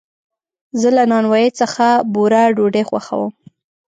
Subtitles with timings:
[0.79, 3.31] زه له نانوایي څخه بوره ډوډۍ خوښوم.